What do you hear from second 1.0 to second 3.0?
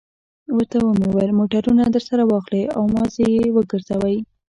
وویل: موټرونه درسره واخلئ او